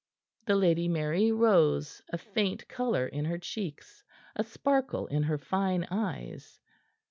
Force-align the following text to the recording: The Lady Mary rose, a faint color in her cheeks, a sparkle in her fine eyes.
The 0.47 0.55
Lady 0.55 0.87
Mary 0.87 1.31
rose, 1.31 2.01
a 2.09 2.17
faint 2.17 2.67
color 2.67 3.05
in 3.05 3.23
her 3.25 3.37
cheeks, 3.37 4.03
a 4.35 4.43
sparkle 4.43 5.05
in 5.05 5.21
her 5.21 5.37
fine 5.37 5.85
eyes. 5.91 6.59